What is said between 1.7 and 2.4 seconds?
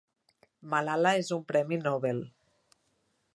Nobel.